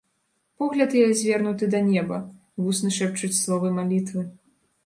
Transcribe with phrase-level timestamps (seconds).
[0.61, 2.17] Погляд яе звернуты да неба,
[2.65, 4.21] вусны шэпчуць словы малітвы.